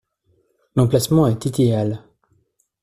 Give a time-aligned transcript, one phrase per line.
[0.75, 2.01] L’emplacement est idéal.